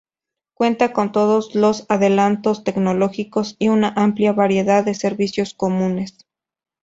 [0.55, 6.17] Cuenta con todos los adelantos tecnológicos, y una amplia variedad de servicios comunes.